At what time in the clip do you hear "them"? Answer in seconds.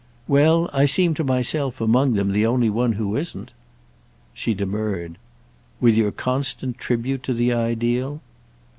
2.13-2.31